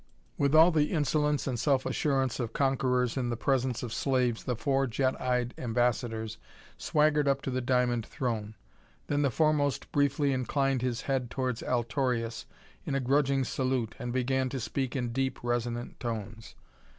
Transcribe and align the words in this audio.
With 0.35 0.55
all 0.55 0.71
the 0.71 0.91
insolence 0.93 1.45
and 1.45 1.59
self 1.59 1.85
assurance 1.85 2.39
of 2.39 2.53
conquerors 2.53 3.17
in 3.17 3.29
the 3.29 3.37
presence 3.37 3.83
of 3.83 3.93
slaves 3.93 4.45
the 4.45 4.55
four 4.55 4.87
jet 4.87 5.21
eyed 5.21 5.53
ambassadors 5.59 6.39
swaggered 6.75 7.27
up 7.27 7.43
to 7.43 7.51
the 7.51 7.61
diamond 7.61 8.07
throne. 8.07 8.55
Then 9.05 9.21
the 9.21 9.29
foremost 9.29 9.91
briefly 9.91 10.33
inclined 10.33 10.81
his 10.81 11.01
head 11.01 11.29
towards 11.29 11.61
Altorius 11.61 12.47
in 12.83 12.95
a 12.95 12.99
grudging 12.99 13.43
salute 13.43 13.93
and 13.99 14.11
began 14.11 14.49
to 14.49 14.59
speak 14.59 14.95
in 14.95 15.11
deep, 15.13 15.43
resonant 15.43 15.99
tones. 15.99 16.55